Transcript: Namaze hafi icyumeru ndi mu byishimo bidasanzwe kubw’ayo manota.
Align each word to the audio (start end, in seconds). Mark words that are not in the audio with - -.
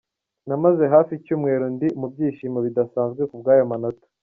Namaze 0.47 0.83
hafi 0.93 1.11
icyumeru 1.19 1.65
ndi 1.75 1.87
mu 1.99 2.05
byishimo 2.13 2.57
bidasanzwe 2.65 3.21
kubw’ayo 3.29 3.63
manota. 3.71 4.07